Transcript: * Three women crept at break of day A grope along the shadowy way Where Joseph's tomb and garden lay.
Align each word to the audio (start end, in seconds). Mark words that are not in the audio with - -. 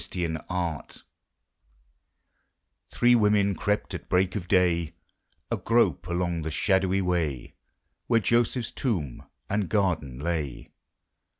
* 0.01 0.01
Three 0.01 0.33
women 3.13 3.53
crept 3.53 3.93
at 3.93 4.09
break 4.09 4.35
of 4.35 4.47
day 4.47 4.95
A 5.51 5.57
grope 5.57 6.07
along 6.07 6.41
the 6.41 6.49
shadowy 6.49 7.01
way 7.03 7.53
Where 8.07 8.19
Joseph's 8.19 8.71
tomb 8.71 9.21
and 9.47 9.69
garden 9.69 10.17
lay. 10.17 10.71